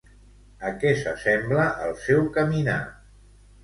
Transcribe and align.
A 0.69 0.71
què 0.85 0.95
s'assembla 1.03 1.69
el 1.91 1.97
seu 2.09 2.29
caminar? 2.41 2.83